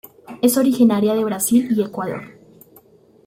[0.41, 2.23] Es originaria de Brasil y Ecuador.